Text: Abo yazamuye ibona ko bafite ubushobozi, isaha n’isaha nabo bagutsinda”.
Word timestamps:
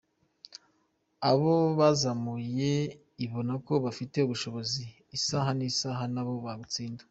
Abo 1.29 1.53
yazamuye 1.79 2.71
ibona 3.25 3.53
ko 3.65 3.73
bafite 3.85 4.17
ubushobozi, 4.21 4.83
isaha 5.17 5.49
n’isaha 5.57 6.03
nabo 6.13 6.33
bagutsinda”. 6.45 6.99